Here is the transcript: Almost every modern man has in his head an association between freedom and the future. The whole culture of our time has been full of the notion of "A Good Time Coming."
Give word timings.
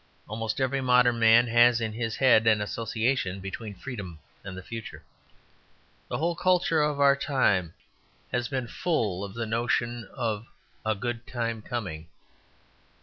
Almost 0.27 0.59
every 0.59 0.81
modern 0.81 1.19
man 1.19 1.45
has 1.45 1.79
in 1.79 1.93
his 1.93 2.15
head 2.15 2.47
an 2.47 2.59
association 2.59 3.39
between 3.39 3.75
freedom 3.75 4.17
and 4.43 4.57
the 4.57 4.63
future. 4.63 5.03
The 6.07 6.17
whole 6.17 6.33
culture 6.35 6.81
of 6.81 6.99
our 6.99 7.15
time 7.15 7.75
has 8.31 8.47
been 8.47 8.65
full 8.65 9.23
of 9.23 9.35
the 9.35 9.45
notion 9.45 10.09
of 10.11 10.47
"A 10.83 10.95
Good 10.95 11.27
Time 11.27 11.61
Coming." 11.61 12.07